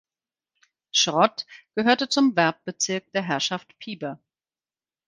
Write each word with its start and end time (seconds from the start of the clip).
Schrott 0.91 1.45
gehörte 1.75 2.09
zum 2.09 2.35
Werbbezirk 2.35 3.11
der 3.11 3.21
Herrschaft 3.21 3.77
Piber. 3.77 4.19